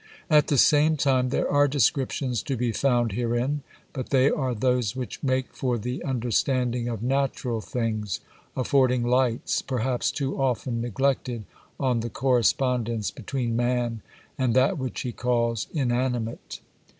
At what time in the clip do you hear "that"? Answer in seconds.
14.55-14.79